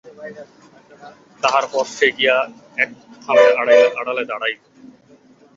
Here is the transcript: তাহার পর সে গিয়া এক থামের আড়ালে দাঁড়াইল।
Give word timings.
তাহার 1.43 1.65
পর 1.73 1.85
সে 1.97 2.07
গিয়া 2.17 2.37
এক 2.77 2.89
থামের 3.23 3.51
আড়ালে 3.99 4.23
দাঁড়াইল। 4.29 4.59